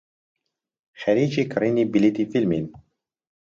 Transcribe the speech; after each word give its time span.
خەریکی 1.01 1.43
کڕینی 1.51 1.85
بلیتی 1.93 2.23
فیلمین. 2.31 2.65